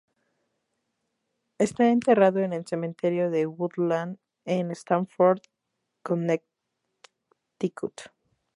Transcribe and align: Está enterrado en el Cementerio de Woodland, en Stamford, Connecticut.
Está 1.59 1.89
enterrado 1.91 2.39
en 2.39 2.53
el 2.53 2.65
Cementerio 2.65 3.29
de 3.29 3.45
Woodland, 3.45 4.17
en 4.45 4.71
Stamford, 4.71 5.41
Connecticut. 6.01 8.09